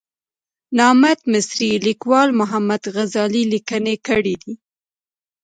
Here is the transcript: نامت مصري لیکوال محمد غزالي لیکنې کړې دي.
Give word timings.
نامت 0.77 1.19
مصري 1.31 1.71
لیکوال 1.87 2.29
محمد 2.39 2.83
غزالي 2.95 3.43
لیکنې 3.53 3.95
کړې 4.07 4.35
دي. 4.41 4.53